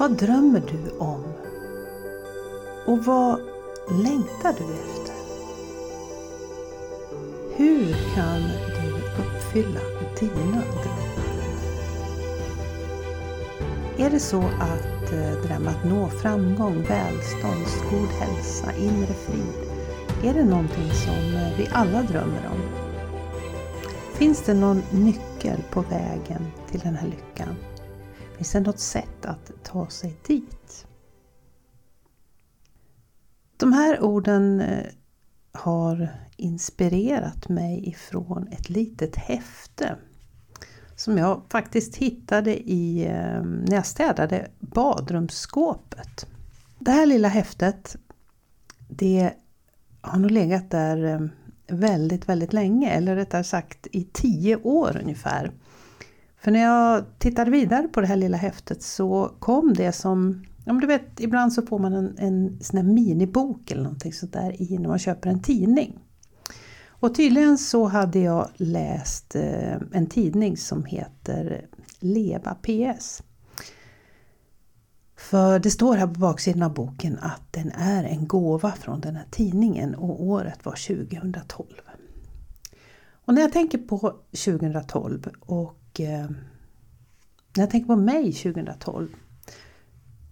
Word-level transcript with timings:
Vad 0.00 0.16
drömmer 0.16 0.62
du 0.70 0.98
om? 0.98 1.24
Och 2.86 3.04
vad 3.04 3.40
längtar 4.02 4.54
du 4.58 4.64
efter? 4.74 5.14
Hur 7.56 8.14
kan 8.14 8.42
du 8.66 8.94
uppfylla 9.22 9.80
dina 10.20 10.62
drömmar? 10.82 11.24
Är 13.98 14.10
det 14.10 14.20
så 14.20 14.42
att 14.42 15.12
eh, 15.12 15.42
drömmen 15.42 15.68
att 15.68 15.84
nå 15.84 16.08
framgång, 16.08 16.82
välstånd, 16.82 17.66
god 17.90 18.08
hälsa, 18.08 18.72
inre 18.72 19.14
frid, 19.14 19.54
är 20.24 20.34
det 20.34 20.44
någonting 20.44 20.90
som 20.90 21.34
eh, 21.36 21.58
vi 21.58 21.68
alla 21.72 22.02
drömmer 22.02 22.50
om? 22.52 22.60
Finns 24.14 24.42
det 24.42 24.54
någon 24.54 24.82
nyckel 24.90 25.62
på 25.70 25.80
vägen 25.80 26.46
till 26.70 26.80
den 26.80 26.94
här 26.94 27.06
lyckan? 27.06 27.56
Finns 28.40 28.52
det 28.52 28.60
något 28.60 28.78
sätt 28.78 29.26
att 29.26 29.52
ta 29.62 29.88
sig 29.88 30.16
dit? 30.26 30.86
De 33.56 33.72
här 33.72 34.02
orden 34.02 34.60
eh, 34.60 34.86
har 35.52 36.08
inspirerat 36.36 37.48
mig 37.48 37.88
ifrån 37.88 38.48
ett 38.48 38.68
litet 38.68 39.16
häfte 39.16 39.96
som 40.96 41.18
jag 41.18 41.42
faktiskt 41.48 41.96
hittade 41.96 42.70
i, 42.70 43.06
eh, 43.06 43.42
när 43.42 43.74
jag 43.74 43.86
städade 43.86 44.50
badrumsskåpet. 44.58 46.26
Det 46.78 46.90
här 46.90 47.06
lilla 47.06 47.28
häftet 47.28 47.96
det 48.88 49.32
har 50.00 50.18
nog 50.18 50.30
legat 50.30 50.70
där 50.70 51.04
eh, 51.04 51.20
väldigt, 51.76 52.28
väldigt 52.28 52.52
länge, 52.52 52.90
eller 52.90 53.16
rättare 53.16 53.44
sagt 53.44 53.86
i 53.92 54.04
tio 54.12 54.56
år 54.56 55.00
ungefär. 55.02 55.52
För 56.40 56.50
när 56.50 56.60
jag 56.60 57.04
tittade 57.18 57.50
vidare 57.50 57.88
på 57.88 58.00
det 58.00 58.06
här 58.06 58.16
lilla 58.16 58.36
häftet 58.36 58.82
så 58.82 59.34
kom 59.38 59.74
det 59.74 59.92
som, 59.92 60.44
om 60.66 60.80
du 60.80 60.86
vet 60.86 61.20
ibland 61.20 61.52
så 61.52 61.62
får 61.62 61.78
man 61.78 61.92
en, 61.92 62.18
en 62.18 62.58
sån 62.60 62.76
här 62.76 62.84
minibok 62.84 63.70
eller 63.70 63.82
någonting 63.82 64.12
sånt 64.12 64.32
där 64.32 64.62
i 64.62 64.78
när 64.78 64.88
man 64.88 64.98
köper 64.98 65.30
en 65.30 65.42
tidning. 65.42 65.98
Och 66.88 67.14
tydligen 67.14 67.58
så 67.58 67.86
hade 67.86 68.18
jag 68.18 68.48
läst 68.56 69.34
eh, 69.34 69.76
en 69.92 70.06
tidning 70.06 70.56
som 70.56 70.84
heter 70.84 71.66
Leva 71.98 72.54
PS. 72.54 73.22
För 75.16 75.58
det 75.58 75.70
står 75.70 75.96
här 75.96 76.06
på 76.06 76.20
baksidan 76.20 76.62
av 76.62 76.74
boken 76.74 77.18
att 77.18 77.42
den 77.50 77.72
är 77.72 78.04
en 78.04 78.28
gåva 78.28 78.72
från 78.72 79.00
den 79.00 79.16
här 79.16 79.26
tidningen 79.30 79.94
och 79.94 80.24
året 80.24 80.64
var 80.64 81.04
2012. 81.12 81.66
Och 83.24 83.34
när 83.34 83.42
jag 83.42 83.52
tänker 83.52 83.78
på 83.78 83.98
2012 84.30 85.28
och 85.40 85.79
eh, 86.04 86.30
när 87.56 87.62
jag 87.62 87.70
tänker 87.70 87.86
på 87.86 87.96
mig 87.96 88.32
2012. 88.32 89.08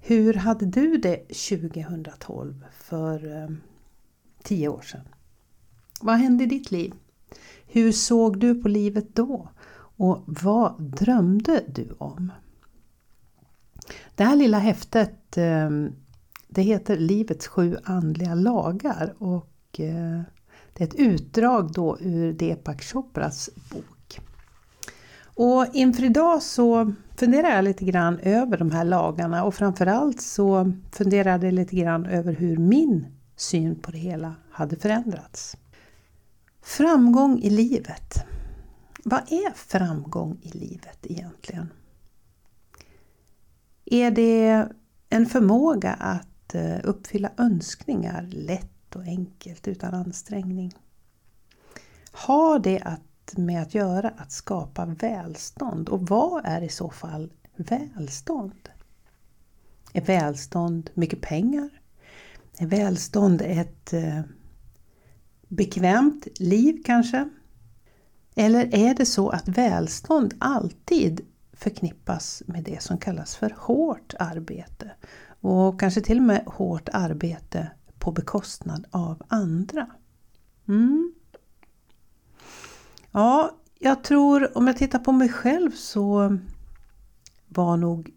Hur 0.01 0.35
hade 0.35 0.67
du 0.67 0.97
det 0.97 1.17
2012 1.17 2.65
för 2.73 3.43
eh, 3.43 3.49
tio 4.43 4.69
år 4.69 4.83
sedan? 4.83 5.09
Vad 6.01 6.17
hände 6.17 6.45
i 6.45 6.47
ditt 6.47 6.71
liv? 6.71 6.95
Hur 7.67 7.93
såg 7.93 8.41
du 8.41 8.63
på 8.63 8.69
livet 8.69 9.17
då? 9.17 9.49
Och 9.97 10.25
vad 10.27 10.83
drömde 10.83 11.65
du 11.69 11.95
om? 11.99 12.33
Det 14.15 14.25
här 14.25 14.37
lilla 14.37 14.59
häftet 14.59 15.37
eh, 15.37 15.71
det 16.49 16.63
heter 16.63 16.97
Livets 16.97 17.47
sju 17.47 17.77
andliga 17.85 18.35
lagar 18.35 19.15
och 19.19 19.81
eh, 19.81 20.21
det 20.73 20.85
är 20.85 20.89
ett 20.89 20.95
utdrag 20.95 21.73
då 21.73 21.99
ur 22.01 22.33
Deepak 22.33 22.83
Chopras 22.83 23.51
bok. 23.71 23.98
Och 25.41 25.67
inför 25.73 26.05
idag 26.05 26.43
så 26.43 26.93
funderar 27.17 27.49
jag 27.51 27.65
lite 27.65 27.85
grann 27.85 28.19
över 28.19 28.59
de 28.59 28.71
här 28.71 28.85
lagarna 28.85 29.45
och 29.45 29.55
framförallt 29.55 30.21
så 30.21 30.73
funderade 30.93 31.47
jag 31.47 31.55
lite 31.55 31.77
grann 31.77 32.07
över 32.07 32.33
hur 32.33 32.57
min 32.57 33.07
syn 33.37 33.77
på 33.77 33.91
det 33.91 33.99
hela 33.99 34.35
hade 34.51 34.77
förändrats. 34.77 35.57
Framgång 36.63 37.39
i 37.39 37.51
livet. 37.51 38.15
Vad 39.05 39.33
är 39.33 39.53
framgång 39.55 40.39
i 40.43 40.49
livet 40.49 40.99
egentligen? 41.03 41.69
Är 43.85 44.11
det 44.11 44.69
en 45.09 45.27
förmåga 45.27 45.93
att 45.93 46.55
eh, 46.55 46.77
uppfylla 46.85 47.31
önskningar 47.37 48.29
lätt 48.31 48.97
och 48.97 49.03
enkelt 49.03 49.69
utan 49.69 49.95
ansträngning? 49.95 50.75
Har 52.13 52.59
det 52.59 52.81
att, 52.81 53.01
med 53.37 53.63
att 53.63 53.75
göra 53.75 54.09
att 54.17 54.33
skapa 54.33 54.87
välstånd? 54.87 55.89
Och 55.89 56.09
vad 56.09 56.45
är 56.45 56.63
i 56.63 56.69
så 56.69 56.91
fall 56.91 57.33
välstånd? 57.57 58.69
Är 59.93 60.01
välstånd 60.01 60.91
mycket 60.95 61.21
pengar? 61.21 61.71
Är 62.59 62.67
välstånd 62.67 63.43
ett 63.45 63.93
eh, 63.93 64.21
bekvämt 65.49 66.27
liv 66.41 66.83
kanske? 66.85 67.29
Eller 68.35 68.75
är 68.75 68.95
det 68.95 69.07
så 69.07 69.29
att 69.29 69.49
välstånd 69.49 70.35
alltid 70.39 71.21
förknippas 71.53 72.43
med 72.47 72.65
det 72.65 72.83
som 72.83 72.99
kallas 72.99 73.37
för 73.37 73.55
hårt 73.59 74.15
arbete? 74.19 74.91
Och 75.41 75.81
kanske 75.81 76.01
till 76.01 76.19
och 76.19 76.25
med 76.25 76.45
hårt 76.47 76.89
arbete 76.93 77.71
på 77.99 78.13
bekostnad 78.13 78.87
av 78.91 79.23
andra. 79.29 79.87
Mm. 80.69 81.15
Ja, 83.13 83.59
jag 83.79 84.05
tror 84.05 84.59
om 84.59 84.67
jag 84.67 84.77
tittar 84.77 84.99
på 84.99 85.13
mig 85.13 85.29
själv 85.29 85.71
så 85.71 86.39
var 87.49 87.77
nog 87.77 88.11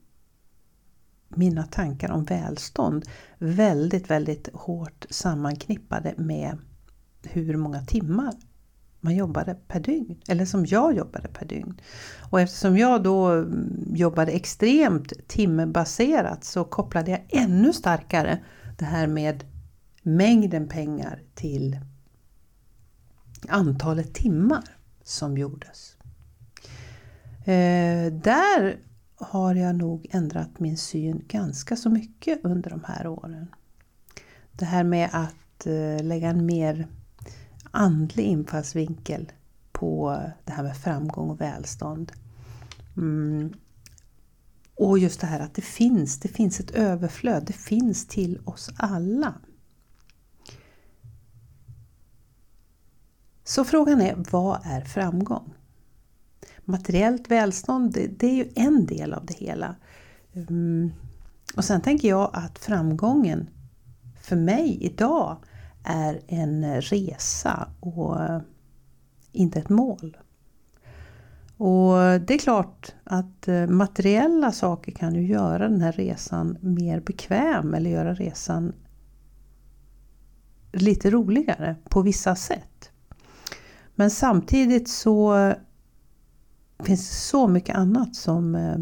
mina 1.30 1.64
tankar 1.64 2.12
om 2.12 2.24
välstånd 2.24 3.06
väldigt, 3.38 4.10
väldigt 4.10 4.50
hårt 4.54 5.06
sammanknippade 5.10 6.14
med 6.18 6.58
hur 7.24 7.58
många 7.58 7.82
timmar 7.82 8.34
man 9.00 9.16
jobbade 9.16 9.56
per 9.68 9.80
dygn, 9.80 10.22
eller 10.28 10.46
som 10.46 10.66
jag 10.66 10.96
jobbade 10.96 11.28
per 11.28 11.46
dygn. 11.46 11.82
Och 12.32 12.42
eftersom 12.42 12.78
jag 12.78 13.04
då 13.04 13.28
mm, 13.30 13.96
jobbade 13.96 14.32
extremt 14.32 15.14
timbaserat 15.28 16.44
så 16.44 16.64
kopplade 16.64 17.12
jag 17.12 17.22
ännu 17.30 17.74
starkare 17.74 18.40
det 18.78 18.86
här 18.86 19.08
med 19.08 19.44
mängden 20.02 20.68
pengar 20.68 21.22
till 21.36 21.80
antalet 23.50 24.14
timmar 24.14 24.64
som 25.12 25.38
gjordes. 25.38 25.98
Eh, 27.46 28.14
där 28.14 28.80
har 29.16 29.56
jag 29.56 29.76
nog 29.76 30.08
ändrat 30.12 30.60
min 30.60 30.78
syn 30.78 31.24
ganska 31.28 31.76
så 31.76 31.90
mycket 31.90 32.46
under 32.46 32.70
de 32.70 32.84
här 32.84 33.08
åren. 33.08 33.48
Det 34.52 34.66
här 34.66 34.84
med 34.84 35.10
att 35.14 35.66
eh, 35.66 36.04
lägga 36.04 36.30
en 36.30 36.46
mer 36.46 36.88
andlig 37.72 38.24
infallsvinkel 38.24 39.32
på 39.72 40.22
det 40.46 40.52
här 40.52 40.64
med 40.64 40.78
framgång 40.78 41.30
och 41.30 41.42
välstånd. 41.42 42.12
Mm. 42.98 43.54
Och 44.76 45.00
just 45.00 45.22
det 45.22 45.28
här 45.28 45.40
att 45.40 45.54
det 45.54 45.62
finns, 45.62 46.20
det 46.20 46.28
finns 46.28 46.60
ett 46.60 46.72
överflöd, 46.72 47.44
det 47.48 47.54
finns 47.54 48.08
till 48.08 48.40
oss 48.46 48.70
alla. 48.78 49.34
Så 53.44 53.64
frågan 53.64 54.02
är, 54.02 54.16
vad 54.32 54.60
är 54.64 54.82
framgång? 54.82 55.54
Materiellt 56.66 57.32
välstånd, 57.32 57.94
det, 57.94 58.08
det 58.08 58.28
är 58.28 58.36
ju 58.36 58.52
en 58.56 58.86
del 58.86 59.14
av 59.14 59.26
det 59.26 59.34
hela. 59.34 59.76
Mm. 60.34 60.92
Och 61.56 61.66
sen 61.66 61.82
tänker 61.82 62.10
jag 62.10 62.30
att 62.34 62.60
framgången 62.60 63.50
för 64.22 64.36
mig 64.36 64.78
idag 64.82 65.38
är 65.84 66.22
en 66.28 66.82
resa 66.82 67.70
och 67.80 68.18
inte 69.32 69.60
ett 69.60 69.70
mål. 69.70 70.18
Och 71.58 72.22
det 72.22 72.34
är 72.34 72.38
klart 72.38 72.96
att 73.04 73.48
eh, 73.48 73.68
materiella 73.68 74.52
saker 74.52 74.92
kan 74.92 75.16
ju 75.16 75.28
göra 75.28 75.70
den 75.70 75.82
här 75.82 75.92
resan 75.92 76.58
mer 76.62 77.00
bekväm 77.00 77.74
eller 77.74 77.90
göra 77.90 78.14
resan 78.14 78.74
lite 80.72 81.10
roligare 81.10 81.76
på 81.90 82.02
vissa 82.02 82.36
sätt. 82.36 82.91
Men 83.96 84.10
samtidigt 84.10 84.90
så 84.90 85.54
finns 86.84 87.10
det 87.10 87.16
så 87.16 87.48
mycket 87.48 87.76
annat 87.76 88.16
som 88.16 88.56
eh, 88.56 88.78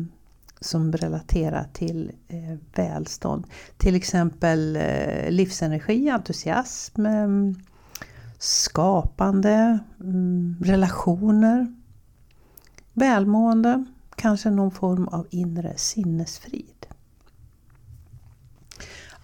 som 0.62 0.92
relaterar 0.92 1.68
till 1.74 2.12
eh, 2.28 2.58
välstånd. 2.76 3.48
Till 3.78 3.96
exempel 3.96 4.76
eh, 4.76 5.32
livsenergi, 5.32 6.10
entusiasm, 6.10 7.06
skapande, 8.38 9.80
mm, 10.00 10.56
relationer, 10.62 11.74
välmående, 12.94 13.86
kanske 14.16 14.50
någon 14.50 14.72
form 14.72 15.08
av 15.08 15.28
inre 15.30 15.74
sinnesfrid. 15.78 16.86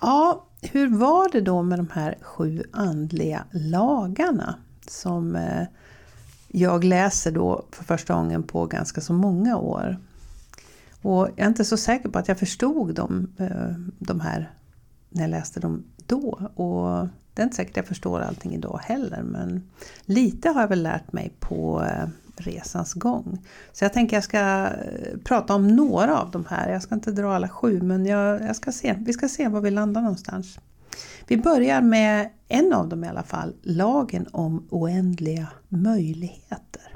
Ja, 0.02 0.46
hur 0.62 0.90
var 0.98 1.31
det 1.31 1.42
då 1.42 1.62
med 1.62 1.80
de 1.80 1.88
här 1.94 2.18
sju 2.22 2.64
andliga 2.72 3.46
lagarna 3.52 4.56
som 4.90 5.36
eh, 5.36 5.68
jag 6.48 6.84
läser 6.84 7.32
då 7.32 7.66
för 7.72 7.84
första 7.84 8.14
gången 8.14 8.44
på 8.44 8.66
ganska 8.66 9.02
så 9.02 9.14
många 9.14 9.58
år? 9.58 9.98
Och 11.02 11.28
jag 11.36 11.40
är 11.40 11.48
inte 11.48 11.66
så 11.66 11.78
säker 11.78 12.10
på 12.10 12.20
att 12.20 12.28
jag 12.28 12.40
förstod 12.40 12.96
dem, 12.96 13.34
eh, 13.38 13.72
de 14.00 14.20
här 14.20 14.52
när 15.10 15.22
jag 15.22 15.30
läste 15.30 15.60
dem 15.60 15.84
då. 16.06 16.50
Och 16.56 17.08
det 17.34 17.42
är 17.42 17.44
inte 17.44 17.56
säkert 17.56 17.72
att 17.72 17.78
jag 17.78 17.88
förstår 17.88 18.22
allting 18.22 18.54
idag 18.54 18.80
heller 18.84 19.24
men 19.24 19.70
lite 20.06 20.50
har 20.50 20.62
jag 20.62 20.68
väl 20.68 20.84
lärt 20.84 21.14
mig 21.14 21.34
på 21.40 21.84
eh, 21.84 22.08
resans 22.38 22.94
gång. 22.94 23.46
Så 23.74 23.86
jag 23.86 23.94
tänker 23.94 24.18
jag 24.18 24.24
ska 24.24 24.70
prata 25.24 25.56
om 25.56 25.68
några 25.68 26.18
av 26.18 26.31
de 26.31 26.46
här. 26.50 26.72
Jag 26.72 26.81
ska 26.81 26.96
inte 26.96 27.12
dra 27.12 27.36
alla 27.36 27.50
sju 27.50 27.81
men 27.81 28.06
jag, 28.06 28.42
jag 28.42 28.56
ska 28.56 28.72
se. 28.72 28.96
vi 29.00 29.14
ska 29.14 29.30
se 29.30 29.48
var 29.48 29.62
vi 29.62 29.72
landar 29.72 30.02
någonstans. 30.02 30.60
Vi 31.27 31.38
börjar 31.38 31.81
med 31.81 32.30
en 32.48 32.74
av 32.74 32.89
dem 32.89 33.04
i 33.04 33.07
alla 33.07 33.24
fall, 33.24 33.56
lagen 33.62 34.27
om 34.31 34.68
oändliga 34.69 35.48
möjligheter. 35.69 36.95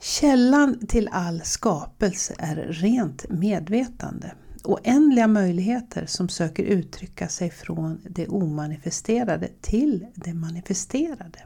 Källan 0.00 0.86
till 0.86 1.08
all 1.12 1.40
skapelse 1.40 2.34
är 2.38 2.56
rent 2.56 3.30
medvetande. 3.30 4.34
Oändliga 4.64 5.26
möjligheter 5.26 6.06
som 6.06 6.28
söker 6.28 6.62
uttrycka 6.62 7.28
sig 7.28 7.50
från 7.50 8.00
det 8.08 8.28
omanifesterade 8.28 9.48
till 9.60 10.06
det 10.14 10.34
manifesterade. 10.34 11.38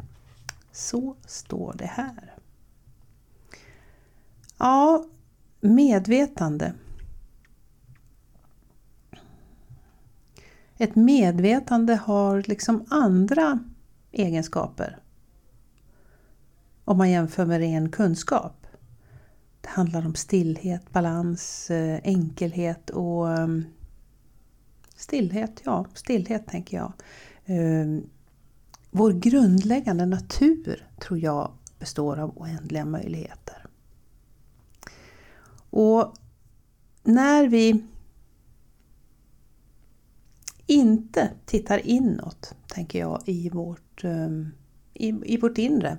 Så 0.72 1.16
står 1.26 1.74
det 1.78 1.86
här. 1.86 2.34
Ja, 4.58 5.04
medvetande. 5.60 6.72
Ett 10.78 10.96
medvetande 10.96 11.94
har 11.94 12.42
liksom 12.46 12.84
andra 12.88 13.58
egenskaper 14.12 14.98
om 16.84 16.98
man 16.98 17.10
jämför 17.10 17.46
med 17.46 17.58
ren 17.58 17.90
kunskap. 17.90 18.66
Det 19.60 19.68
handlar 19.68 20.06
om 20.06 20.14
stillhet, 20.14 20.92
balans, 20.92 21.70
eh, 21.70 22.00
enkelhet 22.04 22.90
och 22.90 23.32
ehm, 23.32 23.64
stillhet, 24.96 25.60
ja, 25.64 25.86
stillhet 25.94 26.46
tänker 26.46 26.76
jag. 26.76 26.92
Ehm, 27.46 28.02
vår 28.90 29.12
grundläggande 29.12 30.06
natur 30.06 30.86
tror 31.00 31.18
jag 31.18 31.52
består 31.78 32.18
av 32.18 32.38
oändliga 32.38 32.84
möjligheter. 32.84 33.66
Och 35.70 36.14
när 37.02 37.48
vi 37.48 37.84
inte 40.68 41.30
tittar 41.46 41.86
inåt, 41.86 42.54
tänker 42.68 42.98
jag, 42.98 43.22
i 43.26 43.50
vårt, 43.50 44.04
ehm, 44.04 44.50
i, 44.94 45.14
i 45.24 45.36
vårt 45.36 45.58
inre, 45.58 45.98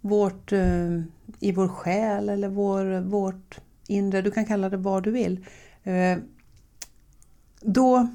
vårt, 0.00 0.52
ehm, 0.52 1.04
i 1.40 1.52
vår 1.52 1.68
själ 1.68 2.28
eller 2.28 2.48
vår, 2.48 3.00
vårt 3.00 3.60
inre, 3.86 4.22
du 4.22 4.30
kan 4.30 4.44
kalla 4.44 4.68
det 4.68 4.76
vad 4.76 5.02
du 5.02 5.10
vill. 5.10 5.46
Eh, 5.82 6.18
då 7.60 8.08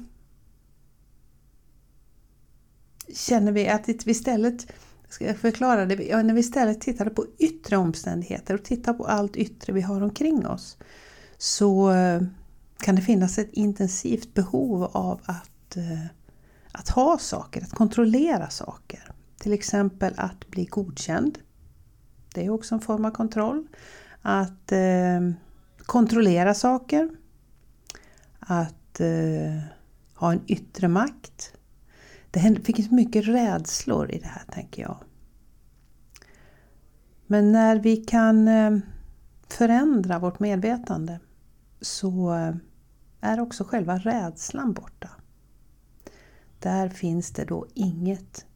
känner 3.14 3.52
vi 3.52 3.68
att 3.68 3.88
vi 3.88 4.10
istället, 4.10 4.66
ska 5.08 5.26
jag 5.26 5.36
förklara 5.36 5.86
det, 5.86 6.22
när 6.22 6.34
vi 6.34 6.40
istället 6.40 6.80
tittar 6.80 7.10
på 7.10 7.26
yttre 7.38 7.76
omständigheter 7.76 8.54
och 8.54 8.64
tittar 8.64 8.94
på 8.94 9.04
allt 9.04 9.36
yttre 9.36 9.72
vi 9.72 9.80
har 9.80 10.00
omkring 10.00 10.46
oss 10.46 10.78
så 11.38 11.90
eh, 11.90 12.22
kan 12.78 12.96
det 12.96 13.02
finnas 13.02 13.38
ett 13.38 13.52
intensivt 13.52 14.34
behov 14.34 14.84
av 14.84 15.20
att, 15.24 15.50
Eh, 15.76 16.06
att 16.72 16.88
ha 16.88 17.18
saker, 17.18 17.62
att 17.62 17.70
kontrollera 17.70 18.50
saker. 18.50 19.12
Till 19.38 19.52
exempel 19.52 20.14
att 20.16 20.50
bli 20.50 20.64
godkänd, 20.64 21.38
det 22.34 22.46
är 22.46 22.50
också 22.50 22.74
en 22.74 22.80
form 22.80 23.04
av 23.04 23.10
kontroll. 23.10 23.66
Att 24.22 24.72
eh, 24.72 25.30
kontrollera 25.78 26.54
saker. 26.54 27.10
Att 28.38 29.00
eh, 29.00 29.62
ha 30.14 30.32
en 30.32 30.40
yttre 30.46 30.88
makt. 30.88 31.52
Det 32.30 32.40
finns 32.40 32.90
mycket 32.90 33.26
rädslor 33.26 34.10
i 34.10 34.18
det 34.18 34.26
här 34.26 34.44
tänker 34.52 34.82
jag. 34.82 34.96
Men 37.26 37.52
när 37.52 37.76
vi 37.76 37.96
kan 37.96 38.48
eh, 38.48 38.78
förändra 39.48 40.18
vårt 40.18 40.40
medvetande 40.40 41.20
så 41.80 42.34
eh, 42.34 42.54
är 43.20 43.40
också 43.40 43.64
själva 43.64 43.98
rädslan 43.98 44.72
borta. 44.72 45.10
Där 46.64 46.88
finns 46.88 47.30
det 47.30 47.44
då 47.44 47.66
inget 47.74 48.46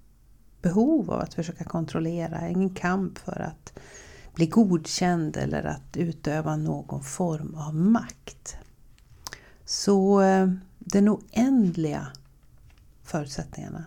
behov 0.63 1.11
av 1.11 1.21
att 1.21 1.35
försöka 1.35 1.65
kontrollera, 1.65 2.49
ingen 2.49 2.71
kamp 2.71 3.19
för 3.19 3.41
att 3.41 3.79
bli 4.35 4.47
godkänd 4.47 5.37
eller 5.37 5.65
att 5.65 5.97
utöva 5.97 6.57
någon 6.57 7.03
form 7.03 7.55
av 7.55 7.75
makt. 7.75 8.57
Så 9.65 10.21
eh, 10.21 10.53
den 10.79 11.09
oändliga 11.09 12.07
förutsättningarna. 13.03 13.85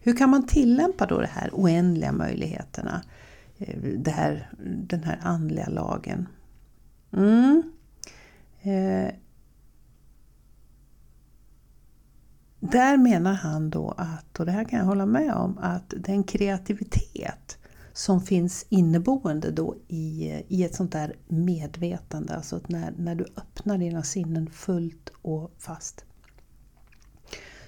Hur 0.00 0.16
kan 0.16 0.30
man 0.30 0.46
tillämpa 0.46 1.06
då 1.06 1.20
de 1.20 1.26
här 1.26 1.50
oändliga 1.52 2.12
möjligheterna? 2.12 3.02
Eh, 3.58 3.78
det 3.78 4.10
här, 4.10 4.50
den 4.88 5.04
här 5.04 5.20
andliga 5.22 5.68
lagen. 5.68 6.28
Mm. 7.12 7.62
Eh, 8.62 9.14
där 12.60 12.96
menar 12.96 13.32
han 13.32 13.70
då 13.70 13.94
att, 13.96 14.40
och 14.40 14.46
det 14.46 14.52
här 14.52 14.64
kan 14.64 14.78
jag 14.78 14.86
hålla 14.86 15.06
med 15.06 15.34
om, 15.34 15.58
att 15.58 15.94
den 15.96 16.24
kreativitet 16.24 17.58
som 17.92 18.20
finns 18.20 18.66
inneboende 18.68 19.50
då 19.50 19.76
i, 19.88 20.32
i 20.48 20.64
ett 20.64 20.74
sånt 20.74 20.92
där 20.92 21.16
medvetande, 21.28 22.34
alltså 22.34 22.60
när, 22.66 22.94
när 22.98 23.14
du 23.14 23.24
öppnar 23.36 23.78
dina 23.78 24.02
sinnen 24.02 24.50
fullt 24.50 25.10
och 25.22 25.54
fast. 25.58 26.04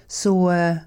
Så 0.07 0.51
eh, 0.51 0.77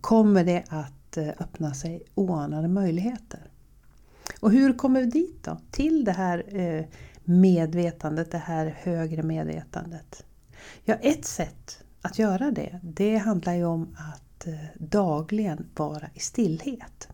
kommer 0.00 0.44
det 0.44 0.64
att 0.68 1.16
eh, 1.16 1.28
öppna 1.28 1.74
sig 1.74 2.02
oanade 2.14 2.68
möjligheter. 2.68 3.50
Och 4.40 4.52
hur 4.52 4.72
kommer 4.72 5.00
vi 5.00 5.06
dit 5.06 5.44
då? 5.44 5.60
Till 5.70 6.04
det 6.04 6.12
här 6.12 6.60
eh, 6.60 6.84
medvetandet, 7.24 8.30
det 8.30 8.38
här 8.38 8.66
högre 8.78 9.22
medvetandet. 9.22 10.25
Ja, 10.84 10.94
ett 10.94 11.24
sätt 11.24 11.84
att 12.02 12.18
göra 12.18 12.50
det, 12.50 12.80
det 12.82 13.16
handlar 13.16 13.54
ju 13.54 13.64
om 13.64 13.96
att 13.98 14.46
eh, 14.46 14.54
dagligen 14.74 15.66
vara 15.76 16.08
i 16.14 16.20
stillhet. 16.20 17.08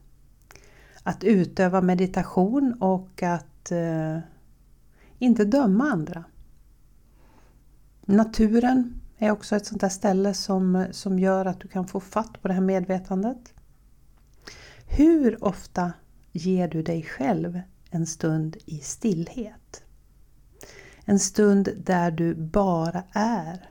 Att 1.03 1.25
utöva 1.25 1.81
meditation 1.81 2.77
och 2.81 3.23
att 3.23 3.71
eh, 3.71 4.19
inte 5.19 5.45
döma 5.45 5.85
andra. 5.85 6.25
Naturen 8.01 9.01
är 9.19 9.31
också 9.31 9.57
ett 9.57 9.67
sånt 9.67 9.81
där 9.81 9.89
ställe 9.89 10.35
som, 10.35 10.87
som 10.91 11.19
gör 11.19 11.47
att 11.47 11.61
du 11.61 11.69
kan 11.69 11.87
få 11.87 12.01
fatt 12.01 12.43
på 12.43 12.49
det 12.49 12.55
här 12.55 12.61
medvetandet. 12.61 13.55
Hur 14.87 15.45
ofta 15.45 15.93
ger 16.33 16.69
du 16.69 16.83
dig 16.83 17.03
själv 17.03 17.61
en 17.91 18.07
stund 18.07 18.57
i 18.67 18.79
stillhet? 18.79 19.62
En 21.05 21.19
stund 21.19 21.69
där 21.85 22.11
du 22.11 22.35
bara 22.35 23.05
är. 23.13 23.71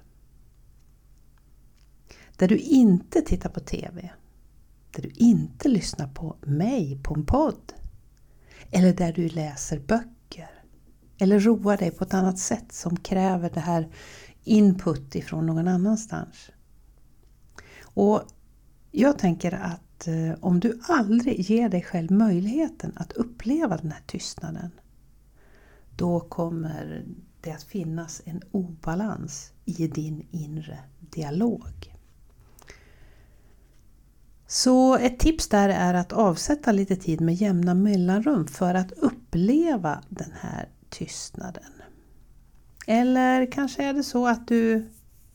Där 2.37 2.47
du 2.47 2.57
inte 2.57 3.21
tittar 3.21 3.49
på 3.49 3.59
TV. 3.59 4.09
Där 4.91 5.01
du 5.01 5.09
inte 5.09 5.69
lyssnar 5.69 6.07
på 6.07 6.35
mig 6.41 6.99
på 7.03 7.13
en 7.13 7.25
podd. 7.25 7.73
Eller 8.71 8.93
där 8.93 9.13
du 9.13 9.29
läser 9.29 9.79
böcker. 9.79 10.49
Eller 11.17 11.39
roar 11.39 11.77
dig 11.77 11.91
på 11.91 12.03
ett 12.03 12.13
annat 12.13 12.39
sätt 12.39 12.71
som 12.71 12.97
kräver 12.97 13.49
det 13.49 13.59
här 13.59 13.89
input 14.43 15.15
ifrån 15.15 15.45
någon 15.45 15.67
annanstans. 15.67 16.51
Och 17.81 18.23
jag 18.91 19.19
tänker 19.19 19.51
att 19.51 20.07
eh, 20.07 20.33
om 20.39 20.59
du 20.59 20.79
aldrig 20.87 21.39
ger 21.39 21.69
dig 21.69 21.83
själv 21.83 22.11
möjligheten 22.11 22.93
att 22.95 23.11
uppleva 23.11 23.77
den 23.77 23.91
här 23.91 24.03
tystnaden 24.07 24.71
då 26.01 26.19
kommer 26.19 27.05
det 27.41 27.51
att 27.51 27.63
finnas 27.63 28.21
en 28.25 28.41
obalans 28.51 29.53
i 29.65 29.87
din 29.87 30.27
inre 30.31 30.79
dialog. 30.99 31.95
Så 34.47 34.97
ett 34.97 35.19
tips 35.19 35.47
där 35.47 35.69
är 35.69 35.93
att 35.93 36.13
avsätta 36.13 36.71
lite 36.71 36.95
tid 36.95 37.21
med 37.21 37.35
jämna 37.35 37.73
mellanrum 37.73 38.47
för 38.47 38.75
att 38.75 38.91
uppleva 38.91 40.03
den 40.09 40.31
här 40.39 40.69
tystnaden. 40.89 41.71
Eller 42.87 43.51
kanske 43.51 43.83
är 43.83 43.93
det 43.93 44.03
så 44.03 44.27
att 44.27 44.47
du 44.47 44.89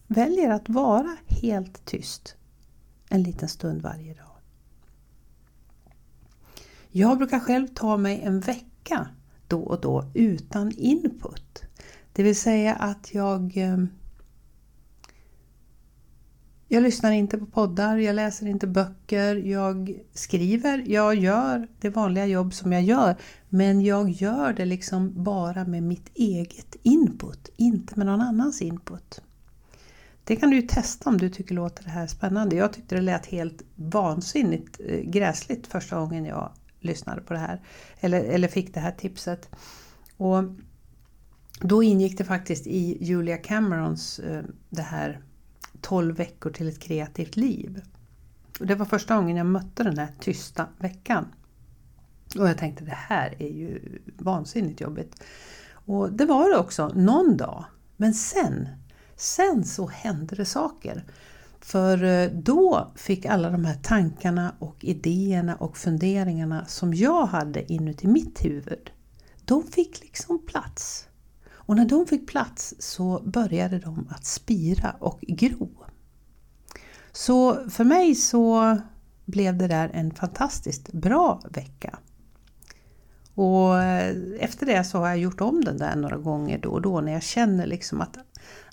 väljer 0.06 0.50
att 0.50 0.68
vara 0.68 1.16
helt 1.26 1.85
tyst 1.85 2.37
en 3.08 3.23
liten 3.23 3.49
stund 3.49 3.82
varje 3.82 4.14
dag. 4.14 4.37
Jag 6.90 7.18
brukar 7.18 7.40
själv 7.40 7.68
ta 7.75 7.96
mig 7.96 8.20
en 8.23 8.40
vecka 8.40 9.08
då 9.49 9.62
och 9.62 9.81
då 9.81 10.11
utan 10.15 10.73
input. 10.76 11.62
Det 12.12 12.23
vill 12.23 12.37
säga 12.37 12.75
att 12.75 13.15
jag 13.15 13.57
eh, 13.57 13.79
Jag 16.69 16.83
lyssnar 16.83 17.12
inte 17.12 17.38
på 17.38 17.47
poddar, 17.47 17.97
jag 17.97 18.15
läser 18.15 18.47
inte 18.47 18.67
böcker, 18.67 19.37
jag 19.37 19.99
skriver, 20.12 20.85
jag 20.87 21.15
gör 21.15 21.69
det 21.81 21.91
vanliga 21.91 22.26
jobb 22.26 22.55
som 22.55 22.73
jag 22.73 22.83
gör. 22.83 23.17
Men 23.49 23.81
jag 23.81 24.11
gör 24.11 24.53
det 24.53 24.65
liksom 24.65 25.25
bara 25.25 25.65
med 25.65 25.83
mitt 25.83 26.11
eget 26.15 26.76
input, 26.83 27.49
inte 27.57 27.97
med 27.97 28.07
någon 28.07 28.21
annans 28.21 28.62
input. 28.62 29.21
Det 30.25 30.37
kan 30.37 30.50
du 30.50 30.57
ju 30.57 30.62
testa 30.62 31.11
om 31.11 31.19
du 31.19 31.31
tycker 31.31 31.55
låter 31.55 31.85
det 31.85 31.91
här 31.91 32.07
spännande. 32.07 32.57
Jag 32.57 32.73
tyckte 32.73 32.95
det 32.95 33.03
lät 33.03 33.26
helt 33.26 33.62
vansinnigt 33.75 34.81
eh, 34.87 35.00
gräsligt 35.00 35.67
första 35.67 36.00
gången 36.00 36.25
jag 36.25 36.53
lyssnade 36.87 37.21
på 37.21 37.33
det 37.33 37.38
här. 37.38 37.62
Eller, 38.00 38.25
eller 38.25 38.49
fick 38.49 38.75
det 38.75 38.81
här 38.81 38.93
tipset. 38.93 39.50
Och 40.16 40.45
då 41.61 41.83
ingick 41.83 42.19
det 42.19 42.25
faktiskt 42.25 42.66
i 42.66 43.05
Julia 43.05 43.37
Camerons 43.37 44.19
eh, 44.19 44.45
det 44.71 44.83
här 44.83 45.21
12 45.81 46.16
veckor 46.16 46.50
till 46.50 46.69
ett 46.69 46.81
kreativt 46.81 47.37
liv. 47.37 47.83
Och 48.61 48.66
det 48.66 48.75
var 48.75 48.87
första 48.87 49.16
gången 49.16 49.37
jag 49.37 49.47
mötte 49.47 49.83
den 49.83 49.99
här 49.99 50.12
tysta 50.21 50.66
veckan. 50.78 51.26
Och 52.38 52.49
jag 52.49 52.59
tänkte 52.59 52.85
det 52.85 52.90
här 52.97 53.35
är 53.38 53.49
ju 53.49 53.99
vansinnigt 54.19 54.81
jobbigt. 54.81 55.23
Och 55.73 56.12
det 56.12 56.25
var 56.25 56.50
det 56.50 56.57
också, 56.57 56.88
någon 56.88 57.37
dag. 57.37 57.64
Men 57.97 58.14
sen, 58.14 58.69
sen 59.16 59.64
så 59.64 59.87
hände 59.87 60.37
det 60.37 60.45
saker. 60.45 61.05
För 61.66 62.04
eh, 62.04 62.30
då 62.30 62.92
fick 62.96 63.26
alla 63.26 63.50
de 63.50 63.64
här 63.64 63.75
tankarna 63.82 64.54
och 64.58 64.85
idéerna 64.85 65.56
och 65.56 65.76
funderingarna 65.76 66.64
som 66.66 66.94
jag 66.94 67.26
hade 67.26 67.73
inuti 67.73 68.06
mitt 68.06 68.44
huvud, 68.44 68.90
de 69.44 69.62
fick 69.62 70.02
liksom 70.02 70.46
plats. 70.46 71.08
Och 71.49 71.76
när 71.76 71.85
de 71.85 72.06
fick 72.06 72.28
plats 72.28 72.75
så 72.78 73.23
började 73.25 73.78
de 73.78 74.08
att 74.11 74.25
spira 74.25 74.96
och 75.00 75.20
gro. 75.20 75.68
Så 77.12 77.70
för 77.70 77.85
mig 77.85 78.14
så 78.14 78.76
blev 79.25 79.56
det 79.56 79.68
där 79.68 79.90
en 79.94 80.14
fantastiskt 80.14 80.92
bra 80.92 81.42
vecka. 81.50 81.99
Och 83.35 83.82
eh, 83.82 84.16
efter 84.40 84.66
det 84.66 84.85
så 84.85 84.99
har 84.99 85.08
jag 85.08 85.18
gjort 85.18 85.40
om 85.40 85.64
den 85.64 85.78
där 85.78 85.96
några 85.96 86.16
gånger 86.16 86.58
då 86.58 86.70
och 86.70 86.82
då 86.82 87.00
när 87.00 87.12
jag 87.12 87.23
känner 87.23 87.66
liksom 87.66 88.00
att 88.00 88.18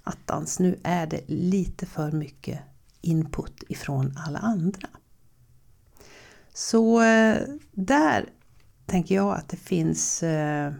attans, 0.04 0.60
nu 0.60 0.80
är 0.84 1.08
det 1.08 1.22
lite 1.28 1.86
för 1.86 2.12
mycket 2.12 2.60
input 3.04 3.64
ifrån 3.70 4.18
alla 4.18 4.40
andra. 4.40 4.90
Så 6.54 7.02
eh, 7.02 7.42
där 7.72 8.30
tänker 8.86 9.16
jag 9.16 9.38
att 9.38 9.50
det 9.50 9.58
finns 9.58 10.24
eh, 10.24 10.74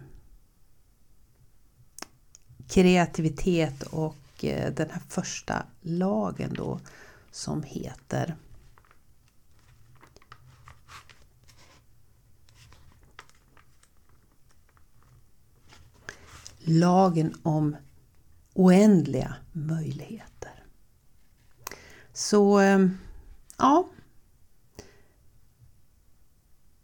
kreativitet 2.68 3.82
och 3.82 4.44
eh, 4.44 4.72
den 4.74 4.90
här 4.90 5.02
första 5.08 5.66
lagen 5.80 6.54
då 6.54 6.80
som 7.30 7.62
heter 7.62 8.36
Lagen 16.66 17.34
om 17.42 17.76
oändliga 18.54 19.34
möjligheter. 19.52 20.53
Så 22.14 22.60
eh, 22.60 22.88
ja, 23.58 23.88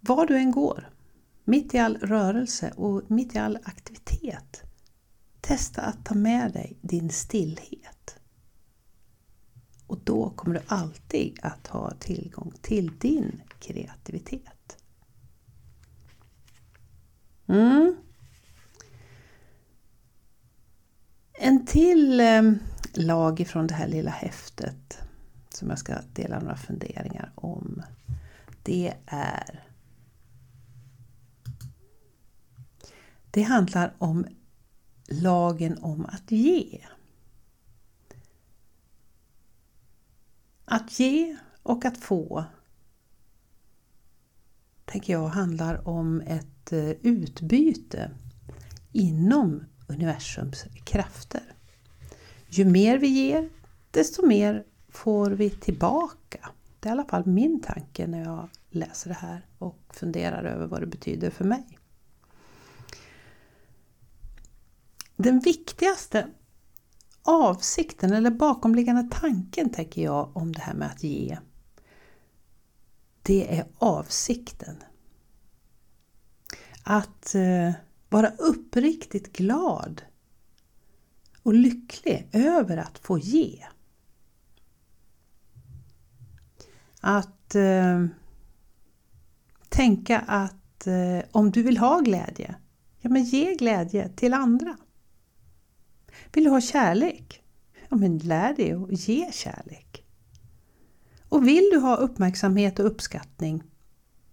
var 0.00 0.26
du 0.26 0.36
än 0.36 0.50
går, 0.50 0.90
mitt 1.44 1.74
i 1.74 1.78
all 1.78 1.96
rörelse 1.96 2.72
och 2.76 3.10
mitt 3.10 3.36
i 3.36 3.38
all 3.38 3.58
aktivitet 3.64 4.62
Testa 5.40 5.82
att 5.82 6.04
ta 6.04 6.14
med 6.14 6.52
dig 6.52 6.78
din 6.80 7.10
stillhet. 7.10 8.16
Och 9.86 9.98
då 10.04 10.30
kommer 10.30 10.54
du 10.54 10.62
alltid 10.66 11.38
att 11.42 11.66
ha 11.66 11.90
tillgång 11.90 12.52
till 12.62 12.98
din 12.98 13.42
kreativitet. 13.58 14.76
Mm. 17.46 17.96
En 21.32 21.66
till 21.66 22.20
eh, 22.20 22.42
lag 22.94 23.40
ifrån 23.40 23.66
det 23.66 23.74
här 23.74 23.88
lilla 23.88 24.10
häftet 24.10 24.98
som 25.60 25.70
jag 25.70 25.78
ska 25.78 26.00
dela 26.12 26.38
några 26.38 26.56
funderingar 26.56 27.32
om. 27.34 27.82
Det 28.62 28.94
är 29.06 29.64
Det 33.30 33.42
handlar 33.42 33.94
om 33.98 34.26
lagen 35.08 35.78
om 35.78 36.06
att 36.06 36.30
ge. 36.32 36.86
Att 40.64 41.00
ge 41.00 41.36
och 41.62 41.84
att 41.84 41.98
få 41.98 42.44
tänker 44.84 45.12
jag 45.12 45.28
handlar 45.28 45.88
om 45.88 46.20
ett 46.20 46.72
eh, 46.72 46.90
utbyte 46.90 48.10
inom 48.92 49.64
universums 49.86 50.64
krafter. 50.84 51.54
Ju 52.48 52.64
mer 52.64 52.98
vi 52.98 53.08
ger, 53.08 53.48
desto 53.90 54.26
mer 54.26 54.64
får 54.90 55.30
vi 55.30 55.50
tillbaka. 55.50 56.50
Det 56.80 56.88
är 56.88 56.90
i 56.90 56.92
alla 56.92 57.04
fall 57.04 57.26
min 57.26 57.60
tanke 57.60 58.06
när 58.06 58.24
jag 58.24 58.48
läser 58.70 59.08
det 59.08 59.16
här 59.16 59.46
och 59.58 59.78
funderar 59.90 60.44
över 60.44 60.66
vad 60.66 60.80
det 60.80 60.86
betyder 60.86 61.30
för 61.30 61.44
mig. 61.44 61.78
Den 65.16 65.40
viktigaste 65.40 66.28
avsikten 67.22 68.12
eller 68.12 68.30
bakomliggande 68.30 69.08
tanken 69.10 69.70
tänker 69.70 70.02
jag 70.02 70.36
om 70.36 70.52
det 70.52 70.60
här 70.60 70.74
med 70.74 70.90
att 70.90 71.02
ge. 71.02 71.38
Det 73.22 73.58
är 73.58 73.66
avsikten. 73.78 74.76
Att 76.82 77.34
eh, 77.34 77.72
vara 78.08 78.28
uppriktigt 78.28 79.32
glad 79.32 80.02
och 81.42 81.54
lycklig 81.54 82.28
över 82.32 82.76
att 82.76 82.98
få 82.98 83.18
ge. 83.18 83.66
Att 87.00 87.54
eh, 87.54 88.06
tänka 89.68 90.18
att 90.18 90.86
eh, 90.86 91.28
om 91.32 91.50
du 91.50 91.62
vill 91.62 91.78
ha 91.78 92.00
glädje, 92.00 92.54
ja 93.00 93.10
men 93.10 93.24
ge 93.24 93.54
glädje 93.54 94.08
till 94.08 94.34
andra. 94.34 94.76
Vill 96.32 96.44
du 96.44 96.50
ha 96.50 96.60
kärlek? 96.60 97.42
Ja, 97.88 97.96
men 97.96 98.18
lär 98.18 98.54
dig 98.54 98.72
att 98.72 99.08
ge 99.08 99.32
kärlek. 99.32 100.04
Och 101.28 101.46
vill 101.46 101.70
du 101.72 101.78
ha 101.78 101.96
uppmärksamhet 101.96 102.78
och 102.78 102.86
uppskattning? 102.86 103.62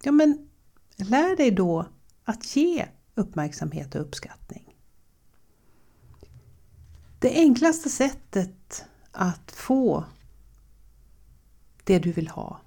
Ja, 0.02 0.12
men 0.12 0.48
lär 0.96 1.36
dig 1.36 1.50
då 1.50 1.86
att 2.24 2.56
ge 2.56 2.86
uppmärksamhet 3.14 3.94
och 3.94 4.00
uppskattning. 4.00 4.74
Det 7.18 7.30
enklaste 7.34 7.90
sättet 7.90 8.84
att 9.12 9.50
få 9.50 10.04
det 11.88 11.98
du 11.98 12.12
vill 12.12 12.28
ha 12.28 12.60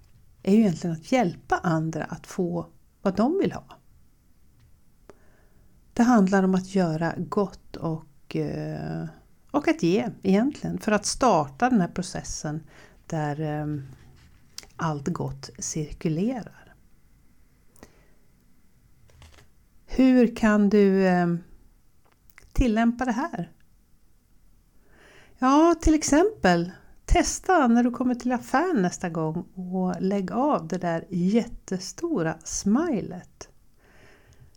är 0.43 0.53
ju 0.53 0.59
egentligen 0.59 0.95
att 0.95 1.11
hjälpa 1.11 1.57
andra 1.57 2.03
att 2.03 2.27
få 2.27 2.65
vad 3.01 3.15
de 3.15 3.37
vill 3.37 3.51
ha. 3.51 3.65
Det 5.93 6.03
handlar 6.03 6.43
om 6.43 6.55
att 6.55 6.75
göra 6.75 7.13
gott 7.17 7.75
och 7.75 8.35
eh, 8.35 9.05
och 9.51 9.67
att 9.67 9.83
ge 9.83 10.09
egentligen 10.21 10.77
för 10.77 10.91
att 10.91 11.05
starta 11.05 11.69
den 11.69 11.81
här 11.81 11.87
processen 11.87 12.63
där 13.05 13.41
eh, 13.41 13.83
allt 14.75 15.07
gott 15.07 15.49
cirkulerar. 15.59 16.75
Hur 19.85 20.35
kan 20.35 20.69
du 20.69 21.07
eh, 21.07 21.27
tillämpa 22.53 23.05
det 23.05 23.11
här? 23.11 23.51
Ja, 25.37 25.75
till 25.81 25.93
exempel 25.93 26.71
testa 27.11 27.67
när 27.67 27.83
du 27.83 27.91
kommer 27.91 28.15
till 28.15 28.31
affären 28.31 28.81
nästa 28.81 29.09
gång 29.09 29.45
och 29.55 30.01
lägg 30.01 30.31
av 30.31 30.67
det 30.67 30.77
där 30.77 31.05
jättestora 31.09 32.35
smilet. 32.43 33.49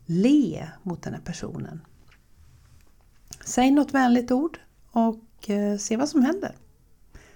Le 0.06 0.68
mot 0.82 1.02
den 1.02 1.14
här 1.14 1.20
personen. 1.20 1.80
Säg 3.44 3.70
något 3.70 3.94
vänligt 3.94 4.30
ord 4.30 4.58
och 4.90 5.50
eh, 5.50 5.76
se 5.78 5.96
vad 5.96 6.08
som 6.08 6.22
händer. 6.22 6.56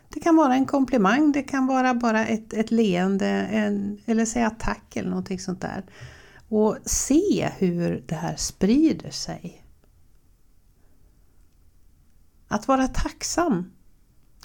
Det 0.09 0.21
kan 0.21 0.37
vara 0.37 0.55
en 0.55 0.67
komplimang, 0.67 1.33
det 1.33 1.43
kan 1.43 1.67
vara 1.67 1.95
bara 1.95 2.27
ett, 2.27 2.53
ett 2.53 2.71
leende 2.71 3.27
en, 3.29 4.01
eller 4.07 4.25
säga 4.25 4.51
tack 4.51 4.97
eller 4.97 5.11
någonting 5.11 5.39
sånt 5.39 5.61
där. 5.61 5.85
Och 6.49 6.77
se 6.85 7.51
hur 7.59 8.05
det 8.07 8.15
här 8.15 8.37
sprider 8.37 9.11
sig. 9.11 9.65
Att 12.49 12.69
vara 12.69 12.89
tacksam 12.89 13.71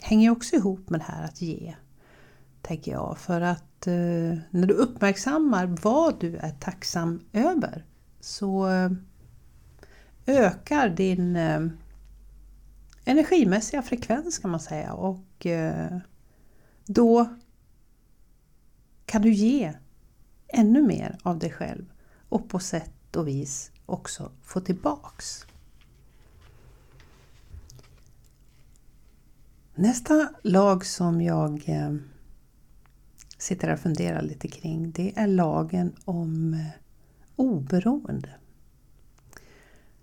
hänger 0.04 0.30
också 0.30 0.56
ihop 0.56 0.90
med 0.90 1.00
det 1.00 1.04
här 1.04 1.24
att 1.24 1.42
ge, 1.42 1.76
tänker 2.62 2.92
jag. 2.92 3.18
För 3.18 3.42
att 3.42 3.88
eh, 3.88 4.38
när 4.50 4.66
du 4.66 4.74
uppmärksammar 4.74 5.66
vad 5.66 6.20
du 6.20 6.38
är 6.38 6.52
tacksam 6.52 7.22
över 7.34 7.86
så 8.20 8.70
eh, 8.70 8.92
ökar 10.26 10.90
din 10.90 11.36
eh, 11.36 11.68
energimässiga 13.06 13.82
frekvens 13.82 14.40
kan 14.40 14.52
man 14.52 14.60
säga 14.60 14.94
och 14.94 15.46
eh, 15.46 15.98
då 16.86 17.30
kan 19.06 19.22
du 19.22 19.34
ge 19.34 19.74
ännu 20.48 20.82
mer 20.82 21.18
av 21.24 21.40
dig 21.40 21.52
själv 21.52 21.86
och 22.30 22.50
på 22.50 22.60
sätt 22.60 23.16
och 23.16 23.28
vis 23.28 23.72
också 23.86 24.32
få 24.42 24.60
tillbaks. 24.60 25.46
Nästa 29.76 30.30
lag 30.42 30.86
som 30.86 31.22
jag 31.22 31.70
eh, 31.70 31.96
sitter 33.38 33.74
och 33.74 33.80
funderar 33.80 34.22
lite 34.22 34.48
kring 34.48 34.92
det 34.92 35.14
är 35.16 35.28
lagen 35.28 35.96
om 36.06 36.54
eh, 36.54 36.68
oberoende. 37.36 38.30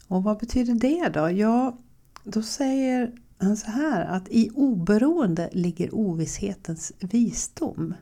Och 0.09 0.23
vad 0.23 0.39
betyder 0.39 0.75
det 0.75 1.09
då? 1.09 1.31
Ja, 1.31 1.79
då 2.25 2.43
säger 2.43 3.13
han 3.39 3.57
så 3.57 3.71
här 3.71 4.05
att 4.05 4.29
i 4.29 4.51
oberoende 4.55 5.51
ligger 5.53 5.95
ovisshetens 5.95 6.93
visdom. 7.01 7.95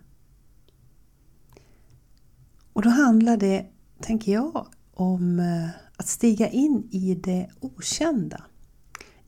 Och 2.72 2.82
då 2.82 2.88
handlar 2.88 3.36
det, 3.36 3.66
tänker 4.00 4.32
jag, 4.32 4.66
om 4.94 5.40
eh, 5.40 5.68
att 5.96 6.08
stiga 6.08 6.48
in 6.48 6.88
i 6.90 7.14
det 7.14 7.50
okända. 7.60 8.44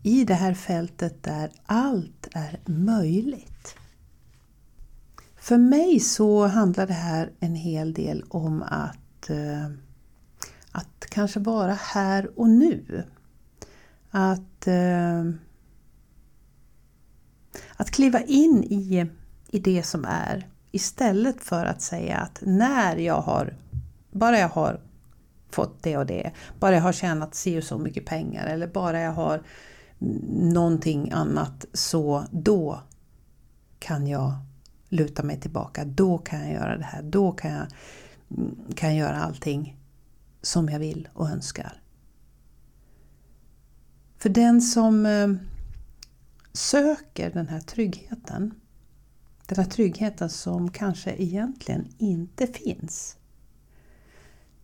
I 0.02 0.24
det 0.24 0.34
här 0.34 0.54
fältet 0.54 1.22
där 1.22 1.52
allt 1.66 2.28
är 2.32 2.60
möjligt. 2.64 3.76
För 5.36 5.58
mig 5.58 6.00
så 6.00 6.46
handlar 6.46 6.86
det 6.86 6.92
här 6.92 7.32
en 7.40 7.54
hel 7.54 7.92
del 7.92 8.24
om 8.28 8.62
att, 8.62 9.30
eh, 9.30 9.64
att 10.72 11.06
kanske 11.10 11.40
vara 11.40 11.74
här 11.74 12.38
och 12.40 12.48
nu. 12.48 13.04
Att, 14.10 14.66
eh, 14.66 15.30
att 17.76 17.90
kliva 17.90 18.20
in 18.20 18.64
i, 18.64 19.06
i 19.48 19.58
det 19.58 19.82
som 19.82 20.04
är 20.04 20.48
istället 20.70 21.42
för 21.42 21.66
att 21.66 21.82
säga 21.82 22.18
att 22.18 22.42
när 22.42 22.96
jag 22.96 23.20
har, 23.20 23.56
bara 24.10 24.38
jag 24.38 24.48
har 24.48 24.80
fått 25.50 25.82
det 25.82 25.96
och 25.96 26.06
det, 26.06 26.30
bara 26.60 26.74
jag 26.74 26.82
har 26.82 26.92
tjänat 26.92 27.34
si 27.34 27.60
och 27.60 27.64
så 27.64 27.78
mycket 27.78 28.06
pengar 28.06 28.46
eller 28.46 28.66
bara 28.66 29.00
jag 29.00 29.12
har 29.12 29.42
någonting 30.28 31.10
annat 31.10 31.64
så 31.72 32.24
då 32.30 32.82
kan 33.78 34.06
jag 34.06 34.34
luta 34.88 35.22
mig 35.22 35.40
tillbaka, 35.40 35.84
då 35.84 36.18
kan 36.18 36.40
jag 36.40 36.52
göra 36.52 36.76
det 36.76 36.84
här, 36.84 37.02
då 37.02 37.32
kan 37.32 37.52
jag, 37.52 37.66
mm, 38.30 38.56
kan 38.74 38.96
jag 38.96 39.08
göra 39.08 39.22
allting 39.22 39.76
som 40.42 40.68
jag 40.68 40.78
vill 40.78 41.08
och 41.12 41.30
önskar. 41.30 41.82
För 44.18 44.28
den 44.28 44.60
som 44.60 45.06
eh, 45.06 45.28
söker 46.52 47.30
den 47.30 47.48
här 47.48 47.60
tryggheten, 47.60 48.54
den 49.46 49.58
här 49.58 49.70
tryggheten 49.70 50.30
som 50.30 50.70
kanske 50.70 51.14
egentligen 51.18 51.88
inte 51.98 52.46
finns, 52.46 53.16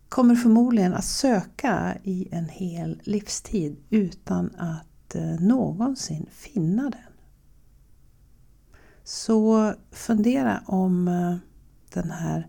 kommer 0.09 0.35
förmodligen 0.35 0.93
att 0.93 1.05
söka 1.05 1.97
i 2.03 2.27
en 2.31 2.49
hel 2.49 3.01
livstid 3.03 3.77
utan 3.89 4.55
att 4.55 4.87
Eh, 5.15 5.39
någonsin 5.39 6.25
finna 6.31 6.83
den. 6.83 7.13
Så 9.03 9.73
fundera 9.91 10.61
om 10.65 11.07
eh, 11.07 11.35
den 11.93 12.11
här 12.11 12.47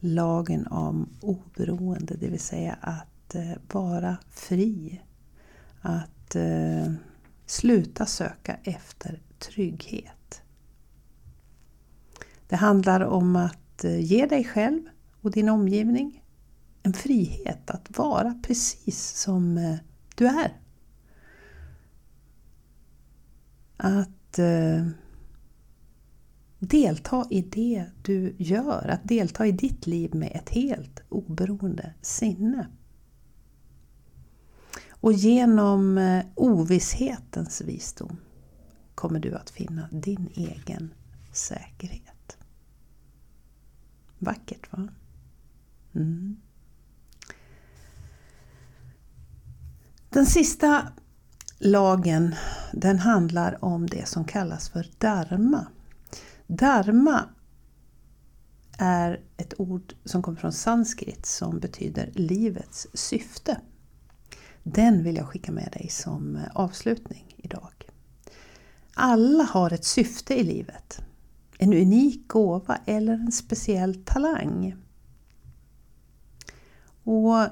lagen 0.00 0.66
om 0.66 1.08
oberoende, 1.20 2.14
det 2.14 2.28
vill 2.28 2.40
säga 2.40 2.78
att 2.80 3.34
eh, 3.34 3.52
vara 3.72 4.16
fri. 4.30 5.00
Att 5.80 6.36
sluta 7.46 8.06
söka 8.06 8.56
efter 8.62 9.20
trygghet. 9.38 10.42
Det 12.48 12.56
handlar 12.56 13.00
om 13.00 13.36
att 13.36 13.84
ge 13.84 14.26
dig 14.26 14.44
själv 14.44 14.82
och 15.20 15.30
din 15.30 15.48
omgivning 15.48 16.24
en 16.82 16.92
frihet 16.92 17.70
att 17.70 17.98
vara 17.98 18.40
precis 18.42 19.20
som 19.20 19.76
du 20.14 20.26
är. 20.26 20.56
Att 23.80 24.38
eh, 24.38 24.86
delta 26.58 27.26
i 27.30 27.42
det 27.42 27.86
du 28.02 28.34
gör, 28.38 28.88
att 28.88 29.08
delta 29.08 29.46
i 29.46 29.52
ditt 29.52 29.86
liv 29.86 30.14
med 30.14 30.32
ett 30.34 30.48
helt 30.48 31.02
oberoende 31.08 31.94
sinne. 32.02 32.68
Och 34.90 35.12
genom 35.12 35.98
eh, 35.98 36.24
ovisshetens 36.34 37.60
visdom 37.60 38.16
kommer 38.94 39.20
du 39.20 39.34
att 39.34 39.50
finna 39.50 39.88
din 39.92 40.28
egen 40.34 40.94
säkerhet. 41.32 42.38
Vackert 44.18 44.72
va? 44.72 44.88
Mm. 45.94 46.36
Den 50.10 50.26
sista 50.26 50.92
lagen 51.58 52.34
den 52.72 52.98
handlar 52.98 53.64
om 53.64 53.86
det 53.86 54.08
som 54.08 54.24
kallas 54.24 54.68
för 54.68 54.90
dharma. 54.98 55.66
Dharma 56.46 57.24
är 58.78 59.20
ett 59.36 59.54
ord 59.60 59.94
som 60.04 60.22
kommer 60.22 60.38
från 60.38 60.52
sanskrit 60.52 61.26
som 61.26 61.58
betyder 61.58 62.10
livets 62.14 62.86
syfte. 62.94 63.60
Den 64.62 65.04
vill 65.04 65.16
jag 65.16 65.28
skicka 65.28 65.52
med 65.52 65.68
dig 65.72 65.88
som 65.88 66.38
avslutning 66.54 67.34
idag. 67.36 67.90
Alla 68.94 69.44
har 69.44 69.72
ett 69.72 69.84
syfte 69.84 70.40
i 70.40 70.44
livet. 70.44 71.00
En 71.58 71.72
unik 71.72 72.28
gåva 72.28 72.78
eller 72.86 73.12
en 73.12 73.32
speciell 73.32 73.94
talang. 74.04 74.76
Och 77.04 77.46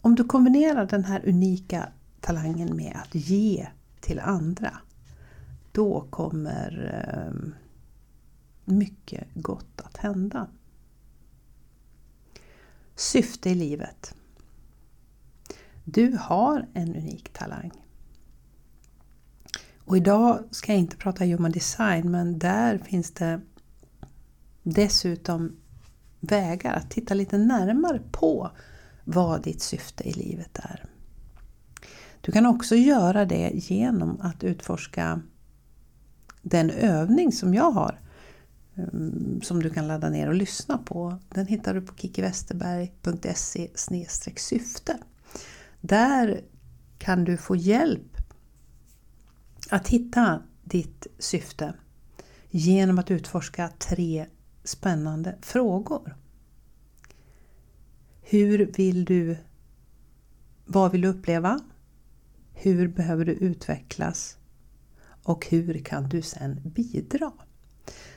om 0.00 0.14
du 0.14 0.24
kombinerar 0.24 0.86
den 0.86 1.04
här 1.04 1.28
unika 1.28 1.88
talangen 2.20 2.76
med 2.76 2.96
att 3.04 3.14
ge 3.14 3.68
till 4.00 4.20
andra, 4.20 4.78
då 5.72 6.06
kommer 6.10 6.94
eh, 7.08 7.52
mycket 8.64 9.28
gott 9.34 9.80
att 9.80 9.96
hända. 9.96 10.48
Syfte 12.94 13.50
i 13.50 13.54
livet. 13.54 14.14
Du 15.84 16.16
har 16.20 16.68
en 16.74 16.96
unik 16.96 17.32
talang. 17.32 17.70
Och 19.84 19.96
idag 19.96 20.44
ska 20.50 20.72
jag 20.72 20.78
inte 20.78 20.96
prata 20.96 21.24
human 21.24 21.52
design 21.52 22.10
men 22.10 22.38
där 22.38 22.78
finns 22.78 23.10
det 23.10 23.40
dessutom 24.62 25.56
vägar 26.20 26.74
att 26.74 26.90
titta 26.90 27.14
lite 27.14 27.38
närmare 27.38 28.02
på 28.12 28.50
vad 29.04 29.42
ditt 29.42 29.62
syfte 29.62 30.08
i 30.08 30.12
livet 30.12 30.58
är. 30.58 30.84
Du 32.20 32.32
kan 32.32 32.46
också 32.46 32.74
göra 32.76 33.24
det 33.24 33.50
genom 33.54 34.20
att 34.20 34.44
utforska 34.44 35.22
den 36.42 36.70
övning 36.70 37.32
som 37.32 37.54
jag 37.54 37.70
har 37.70 38.00
ehm, 38.76 39.40
som 39.42 39.62
du 39.62 39.70
kan 39.70 39.88
ladda 39.88 40.10
ner 40.10 40.28
och 40.28 40.34
lyssna 40.34 40.78
på. 40.78 41.18
Den 41.28 41.46
hittar 41.46 41.74
du 41.74 41.80
på 41.80 41.94
kickiwesterberg.se 41.96 43.68
syfte. 44.36 44.98
Där 45.80 46.40
kan 46.98 47.24
du 47.24 47.36
få 47.36 47.56
hjälp 47.56 48.16
att 49.70 49.88
hitta 49.88 50.42
ditt 50.64 51.06
syfte 51.18 51.74
genom 52.50 52.98
att 52.98 53.10
utforska 53.10 53.70
tre 53.78 54.26
spännande 54.64 55.36
frågor. 55.42 56.16
Hur 58.22 58.72
vill 58.76 59.04
du 59.04 59.36
Vad 60.64 60.92
vill 60.92 61.00
du 61.00 61.08
uppleva? 61.08 61.60
Hur 62.62 62.88
behöver 62.88 63.24
du 63.24 63.32
utvecklas? 63.32 64.38
Och 65.22 65.46
hur 65.46 65.78
kan 65.78 66.08
du 66.08 66.22
sen 66.22 66.60
bidra? 66.64 67.32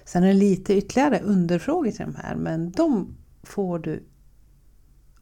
Sen 0.05 0.23
är 0.23 0.27
det 0.27 0.33
lite 0.33 0.77
ytterligare 0.77 1.19
underfrågor 1.19 1.91
till 1.91 2.05
de 2.05 2.15
här 2.15 2.35
men 2.35 2.71
de 2.71 3.15
får 3.43 3.79
du 3.79 4.03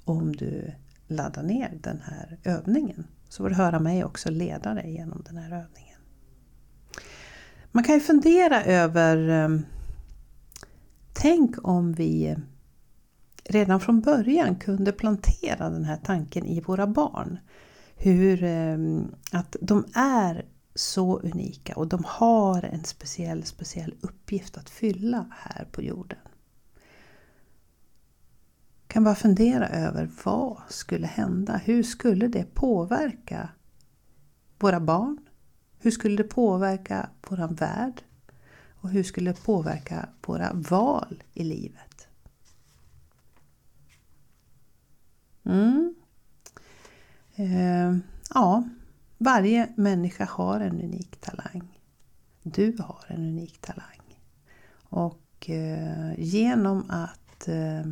om 0.05 0.35
du 0.35 0.71
laddar 1.07 1.43
ner 1.43 1.79
den 1.81 2.01
här 2.03 2.37
övningen. 2.43 3.07
Så 3.29 3.43
får 3.43 3.49
du 3.49 3.55
höra 3.55 3.79
mig 3.79 4.03
också 4.03 4.31
leda 4.31 4.73
dig 4.73 4.93
genom 4.93 5.23
den 5.25 5.37
här 5.37 5.51
övningen. 5.51 5.99
Man 7.71 7.83
kan 7.83 7.95
ju 7.95 8.01
fundera 8.01 8.63
över 8.63 9.29
ehm, 9.29 9.65
Tänk 11.13 11.67
om 11.67 11.93
vi 11.93 12.35
redan 13.43 13.79
från 13.79 14.01
början 14.01 14.55
kunde 14.55 14.91
plantera 14.91 15.69
den 15.69 15.83
här 15.83 15.97
tanken 16.03 16.45
i 16.45 16.61
våra 16.61 16.87
barn. 16.87 17.39
Hur 18.03 18.43
ehm, 18.43 19.15
att 19.31 19.55
de 19.61 19.85
är 19.95 20.45
så 20.75 21.19
unika 21.19 21.75
och 21.75 21.87
de 21.87 22.03
har 22.07 22.63
en 22.63 22.83
speciell, 22.83 23.43
speciell 23.43 23.95
uppgift 24.01 24.57
att 24.57 24.69
fylla 24.69 25.25
här 25.31 25.65
på 25.71 25.81
jorden. 25.81 26.19
Kan 28.87 29.03
bara 29.03 29.15
fundera 29.15 29.69
över 29.69 30.09
vad 30.23 30.61
skulle 30.69 31.07
hända? 31.07 31.57
Hur 31.57 31.83
skulle 31.83 32.27
det 32.27 32.53
påverka 32.53 33.49
våra 34.59 34.79
barn? 34.79 35.17
Hur 35.79 35.91
skulle 35.91 36.17
det 36.17 36.29
påverka 36.29 37.09
våran 37.29 37.55
värld? 37.55 38.03
Och 38.81 38.89
hur 38.89 39.03
skulle 39.03 39.31
det 39.31 39.43
påverka 39.43 40.09
våra 40.25 40.53
val 40.53 41.23
i 41.33 41.43
livet? 41.43 42.07
Mm. 45.43 45.95
Eh, 47.41 47.97
ja, 48.33 48.63
varje 49.17 49.69
människa 49.75 50.25
har 50.25 50.59
en 50.59 50.81
unik 50.81 51.21
talang. 51.21 51.79
Du 52.43 52.77
har 52.79 53.05
en 53.07 53.21
unik 53.21 53.61
talang. 53.61 54.19
Och 54.73 55.49
eh, 55.49 56.19
genom 56.19 56.85
att 56.89 57.47
eh, 57.47 57.91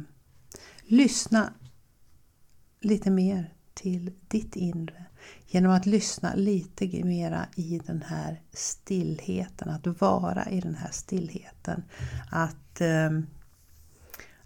lyssna 0.81 1.53
lite 2.79 3.11
mer 3.11 3.53
till 3.73 4.11
ditt 4.27 4.55
inre. 4.55 5.05
Genom 5.47 5.71
att 5.71 5.85
lyssna 5.85 6.33
lite 6.35 7.03
mera 7.03 7.45
i 7.55 7.81
den 7.85 8.01
här 8.01 8.41
stillheten, 8.51 9.69
att 9.69 10.01
vara 10.01 10.49
i 10.49 10.61
den 10.61 10.75
här 10.75 10.91
stillheten. 10.91 11.83
Att, 12.31 12.81
eh, 12.81 13.19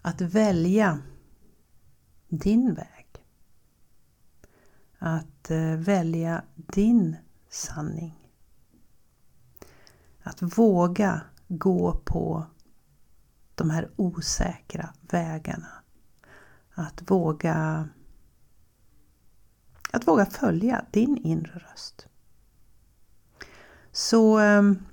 att 0.01 0.21
välja 0.21 0.99
din 2.29 2.73
väg. 2.73 2.92
Att 5.05 5.51
eh, 5.51 5.75
välja 5.75 6.43
din 6.55 7.15
sanning. 7.49 8.29
Att 10.23 10.57
våga 10.57 11.21
gå 11.47 12.01
på 12.05 12.45
de 13.55 13.69
här 13.69 13.89
osäkra 13.95 14.93
vägarna. 15.01 15.67
Att 16.73 17.11
våga 17.11 17.89
att 19.91 20.07
våga 20.07 20.25
följa 20.25 20.85
din 20.91 21.17
inre 21.17 21.59
röst. 21.59 22.07
Så 23.91 24.37
ehm, 24.37 24.85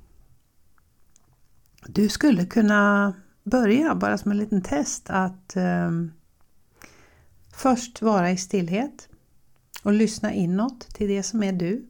du 1.87 2.09
skulle 2.09 2.47
kunna 2.47 3.15
börja, 3.45 3.95
bara 3.95 4.19
som 4.19 4.31
en 4.31 4.39
liten 4.39 4.63
test, 4.63 5.11
att 5.11 5.57
ehm, 5.57 6.13
först 7.53 8.03
vara 8.03 8.31
i 8.31 8.37
stillhet 8.37 9.10
och 9.83 9.93
lyssna 9.93 10.33
inåt 10.33 10.81
till 10.81 11.09
det 11.09 11.23
som 11.23 11.43
är 11.43 11.53
du. 11.53 11.87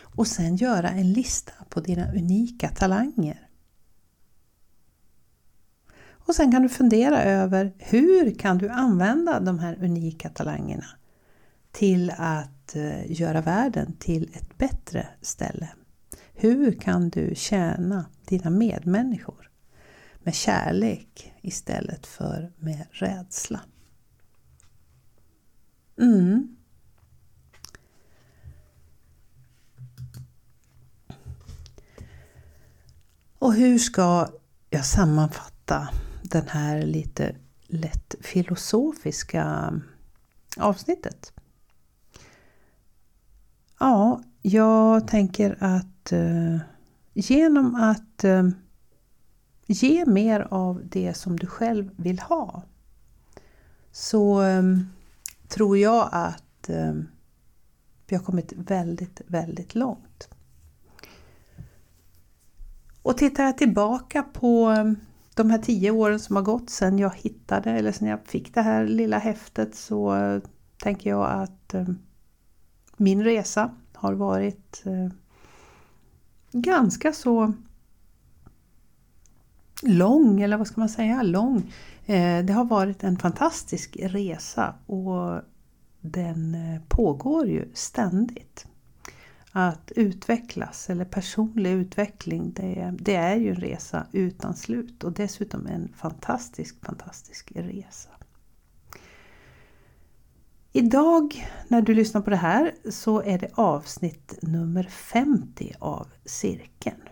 Och 0.00 0.26
sen 0.26 0.56
göra 0.56 0.90
en 0.90 1.12
lista 1.12 1.52
på 1.68 1.80
dina 1.80 2.12
unika 2.12 2.68
talanger. 2.68 3.48
Och 6.26 6.34
sen 6.34 6.52
kan 6.52 6.62
du 6.62 6.68
fundera 6.68 7.22
över 7.22 7.74
hur 7.78 8.34
kan 8.34 8.58
du 8.58 8.68
använda 8.68 9.40
de 9.40 9.58
här 9.58 9.84
unika 9.84 10.28
talangerna 10.28 10.86
till 11.72 12.12
att 12.16 12.76
eh, 12.76 13.12
göra 13.12 13.40
världen 13.40 13.92
till 13.98 14.30
ett 14.34 14.58
bättre 14.58 15.08
ställe? 15.20 15.68
Hur 16.34 16.72
kan 16.72 17.08
du 17.08 17.34
tjäna 17.34 18.06
dina 18.24 18.50
medmänniskor 18.50 19.50
med 20.18 20.34
kärlek 20.34 21.34
istället 21.40 22.06
för 22.06 22.52
med 22.58 22.86
rädsla? 22.90 23.60
Mm. 26.00 26.55
Och 33.46 33.54
hur 33.54 33.78
ska 33.78 34.28
jag 34.70 34.84
sammanfatta 34.84 35.88
den 36.22 36.48
här 36.48 36.82
lite 36.82 37.36
lätt 37.66 38.14
filosofiska 38.20 39.72
avsnittet? 40.56 41.32
Ja, 43.80 44.22
jag 44.42 45.08
tänker 45.08 45.56
att 45.60 46.12
eh, 46.12 46.58
genom 47.12 47.74
att 47.74 48.24
eh, 48.24 48.48
ge 49.66 50.06
mer 50.06 50.40
av 50.50 50.82
det 50.84 51.14
som 51.14 51.38
du 51.38 51.46
själv 51.46 51.90
vill 51.96 52.18
ha 52.18 52.62
så 53.92 54.42
eh, 54.42 54.62
tror 55.48 55.78
jag 55.78 56.08
att 56.12 56.68
eh, 56.68 56.94
vi 58.06 58.16
har 58.16 58.22
kommit 58.22 58.52
väldigt, 58.56 59.20
väldigt 59.26 59.74
långt. 59.74 60.35
Och 63.06 63.16
tittar 63.16 63.44
jag 63.44 63.58
tillbaka 63.58 64.22
på 64.22 64.66
ehm, 64.66 64.96
de 65.34 65.50
här 65.50 65.58
tio 65.58 65.90
åren 65.90 66.20
som 66.20 66.36
har 66.36 66.42
gått 66.42 66.70
sedan 66.70 66.98
jag 66.98 67.14
hittade 67.14 67.70
eller 67.70 67.92
sedan 67.92 68.08
jag 68.08 68.26
fick 68.26 68.54
det 68.54 68.62
här 68.62 68.86
lilla 68.86 69.18
häftet 69.18 69.74
så 69.74 70.14
eh, 70.14 70.40
tänker 70.82 71.10
jag 71.10 71.42
att 71.42 71.74
ehm, 71.74 71.98
min 72.96 73.24
resa 73.24 73.70
har 73.92 74.12
varit 74.12 74.82
eh, 74.86 75.08
ganska 76.52 77.12
så 77.12 77.52
lång, 79.82 80.40
eller 80.40 80.56
vad 80.56 80.66
ska 80.66 80.80
man 80.80 80.88
säga, 80.88 81.22
lång. 81.22 81.72
Eh, 82.06 82.44
det 82.44 82.52
har 82.52 82.64
varit 82.64 83.04
en 83.04 83.18
fantastisk 83.18 83.96
resa 84.00 84.74
och 84.86 85.42
den 86.00 86.56
pågår 86.88 87.46
ju 87.46 87.70
ständigt. 87.74 88.66
Att 89.58 89.92
utvecklas, 89.96 90.90
eller 90.90 91.04
personlig 91.04 91.70
utveckling, 91.70 92.52
det, 92.52 92.94
det 92.98 93.14
är 93.14 93.36
ju 93.36 93.50
en 93.50 93.56
resa 93.56 94.06
utan 94.12 94.56
slut 94.56 95.04
och 95.04 95.12
dessutom 95.12 95.66
en 95.66 95.92
fantastisk, 95.96 96.84
fantastisk 96.84 97.52
resa. 97.54 98.08
Idag 100.72 101.48
när 101.68 101.82
du 101.82 101.94
lyssnar 101.94 102.20
på 102.20 102.30
det 102.30 102.36
här 102.36 102.74
så 102.90 103.22
är 103.22 103.38
det 103.38 103.50
avsnitt 103.54 104.38
nummer 104.42 104.82
50 104.82 105.72
av 105.78 106.08
cirkeln. 106.24 107.08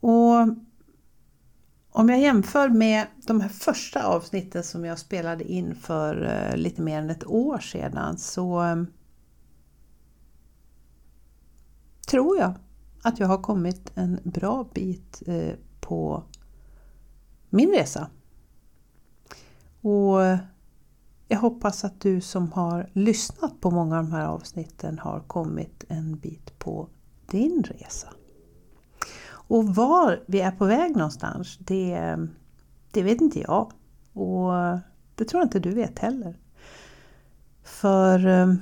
Och 0.00 0.48
om 1.90 2.08
jag 2.08 2.20
jämför 2.20 2.68
med 2.68 3.06
de 3.26 3.40
här 3.40 3.48
första 3.48 4.06
avsnitten 4.06 4.64
som 4.64 4.84
jag 4.84 4.98
spelade 4.98 5.44
in 5.44 5.74
för 5.74 6.24
eh, 6.24 6.56
lite 6.56 6.82
mer 6.82 6.98
än 6.98 7.10
ett 7.10 7.26
år 7.26 7.58
sedan 7.58 8.18
så 8.18 8.62
eh, 8.62 8.82
tror 12.10 12.38
jag 12.38 12.54
att 13.02 13.20
jag 13.20 13.26
har 13.26 13.38
kommit 13.38 13.92
en 13.94 14.20
bra 14.24 14.68
bit 14.74 15.22
eh, 15.26 15.54
på 15.80 16.22
min 17.50 17.70
resa. 17.70 18.10
Och 19.80 20.20
jag 21.28 21.38
hoppas 21.38 21.84
att 21.84 22.00
du 22.00 22.20
som 22.20 22.52
har 22.52 22.90
lyssnat 22.92 23.60
på 23.60 23.70
många 23.70 23.98
av 23.98 24.04
de 24.04 24.12
här 24.12 24.26
avsnitten 24.26 24.98
har 24.98 25.20
kommit 25.20 25.84
en 25.88 26.16
bit 26.16 26.58
på 26.58 26.88
din 27.26 27.62
resa. 27.62 28.08
Och 29.30 29.74
var 29.74 30.22
vi 30.26 30.40
är 30.40 30.50
på 30.50 30.64
väg 30.64 30.96
någonstans, 30.96 31.58
det, 31.58 32.16
det 32.90 33.02
vet 33.02 33.20
inte 33.20 33.40
jag. 33.40 33.72
Och 34.12 34.52
det 35.14 35.24
tror 35.24 35.40
jag 35.40 35.46
inte 35.46 35.60
du 35.60 35.70
vet 35.70 35.98
heller. 35.98 36.38
För 37.62 38.26
eh, 38.26 38.54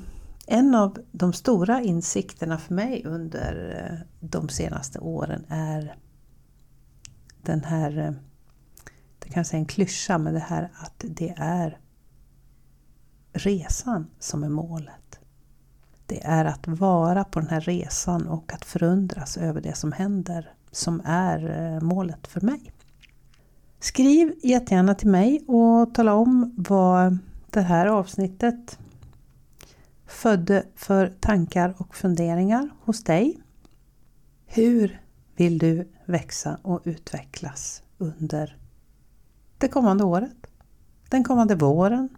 en 0.51 0.75
av 0.75 0.99
de 1.13 1.33
stora 1.33 1.83
insikterna 1.83 2.59
för 2.59 2.75
mig 2.75 3.03
under 3.05 3.85
eh, 3.85 4.07
de 4.21 4.49
senaste 4.49 4.99
åren 4.99 5.45
är 5.49 5.97
den 7.43 7.65
här, 7.65 7.99
eh, 7.99 8.13
det 9.19 9.29
kanske 9.29 9.57
är 9.57 9.59
en 9.59 9.67
klyscha, 9.67 10.19
men 10.19 10.35
det 10.35 10.41
här 10.41 10.71
att 10.75 11.05
det 11.09 11.35
är 11.37 11.79
resan 13.33 14.07
som 14.19 14.45
är 14.45 14.49
målet. 14.49 15.21
Det 16.07 16.25
är 16.25 16.45
att 16.45 16.69
vara 16.69 17.25
på 17.25 17.41
den 17.41 17.49
här 17.49 17.61
resan 17.61 18.27
och 18.27 18.53
att 18.53 18.65
förundras 18.65 19.37
över 19.37 19.61
det 19.61 19.77
som 19.77 19.93
händer 19.93 20.53
som 20.71 21.03
är 21.05 21.75
eh, 21.75 21.81
målet 21.81 22.27
för 22.27 22.41
mig. 22.41 22.73
Skriv 23.81 24.35
jättegärna 24.43 24.95
till 24.95 25.09
mig 25.09 25.45
och 25.47 25.95
tala 25.95 26.15
om 26.15 26.55
vad 26.57 27.19
det 27.51 27.61
här 27.61 27.87
avsnittet 27.87 28.79
födde 30.09 30.67
för 30.75 31.15
tankar 31.21 31.75
och 31.79 31.97
funderingar 31.97 32.71
hos 32.81 33.05
dig. 33.05 33.43
Hur 34.47 35.01
vill 35.37 35.59
du 35.59 35.89
växa 36.07 36.59
och 36.63 36.81
utvecklas 36.85 37.83
under 37.99 38.57
det 39.59 39.69
kommande 39.69 40.05
året? 40.05 40.47
Den 41.09 41.25
kommande 41.25 41.55
våren? 41.55 42.09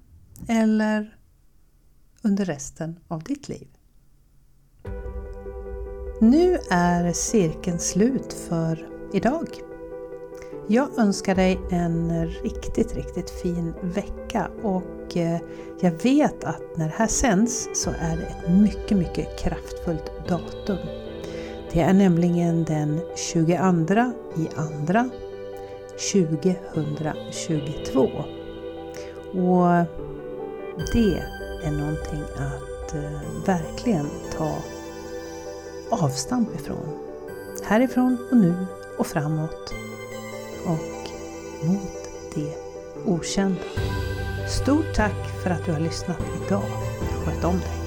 eller 0.48 1.16
under 2.22 2.44
resten 2.44 2.98
av 3.08 3.22
ditt 3.22 3.48
liv. 3.48 3.68
Nu 6.20 6.58
är 6.70 7.12
cirkeln 7.12 7.78
slut 7.78 8.32
för 8.32 8.88
idag. 9.12 9.69
Jag 10.66 10.98
önskar 10.98 11.34
dig 11.34 11.60
en 11.70 12.26
riktigt, 12.26 12.94
riktigt 12.94 13.30
fin 13.30 13.74
vecka 13.82 14.50
och 14.62 15.16
eh, 15.16 15.38
jag 15.80 15.90
vet 15.90 16.44
att 16.44 16.76
när 16.76 16.84
det 16.84 16.94
här 16.96 17.06
sänds 17.06 17.68
så 17.74 17.90
är 17.90 18.16
det 18.16 18.22
ett 18.22 18.50
mycket, 18.50 18.96
mycket 18.96 19.38
kraftfullt 19.38 20.12
datum. 20.28 20.78
Det 21.72 21.80
är 21.80 21.92
nämligen 21.92 22.64
den 22.64 23.00
22 23.16 23.52
i 24.36 24.48
andra 24.56 25.00
2022. 26.12 28.00
Och 29.32 29.86
det 30.92 31.22
är 31.64 31.70
någonting 31.70 32.22
att 32.34 32.94
eh, 32.94 33.44
verkligen 33.46 34.06
ta 34.36 34.54
avstamp 35.90 36.54
ifrån. 36.54 36.98
Härifrån 37.64 38.16
och 38.30 38.36
nu 38.36 38.54
och 38.98 39.06
framåt 39.06 39.72
och 40.64 41.10
mot 41.66 42.10
det 42.34 42.54
okända. 43.06 43.60
Stort 44.48 44.94
tack 44.94 45.42
för 45.42 45.50
att 45.50 45.64
du 45.64 45.72
har 45.72 45.80
lyssnat 45.80 46.20
idag. 46.46 46.64
Sköt 47.24 47.44
om 47.44 47.58
dig! 47.60 47.79